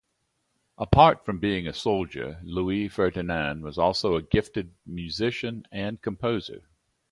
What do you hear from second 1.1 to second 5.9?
from being a soldier, Louis Ferdinand was also a gifted musician